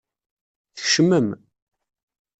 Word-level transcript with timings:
Tkecmem. 0.75 1.27